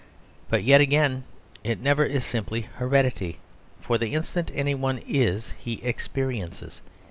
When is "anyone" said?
4.55-4.97